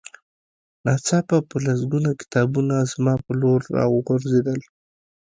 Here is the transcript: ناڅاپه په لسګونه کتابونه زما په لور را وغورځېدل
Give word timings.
ناڅاپه 0.85 1.37
په 1.49 1.55
لسګونه 1.65 2.09
کتابونه 2.21 2.75
زما 2.91 3.13
په 3.23 3.31
لور 3.41 3.61
را 3.75 3.85
وغورځېدل 3.89 4.59